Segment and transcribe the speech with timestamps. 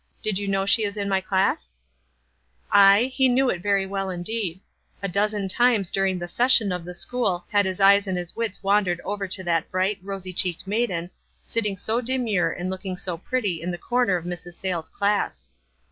[0.23, 1.69] Did you know she was in my class?"
[2.71, 3.11] Aye.
[3.13, 4.59] He knew it very well, indeed.
[5.03, 8.63] A dozen times during the session of the school had his eyes and his wits
[8.63, 11.11] wandered over to that bright, rosy che eked maiden,
[11.43, 14.53] sitting so demure and looking so pretty in the corner of Mrs.
[14.55, 15.49] Sayles' class.